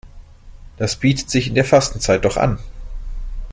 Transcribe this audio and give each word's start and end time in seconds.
Das 0.77 0.95
bietet 0.95 1.29
sich 1.29 1.45
in 1.45 1.53
der 1.53 1.63
Fastenzeit 1.63 2.25
doch 2.25 2.35
an. 2.35 2.57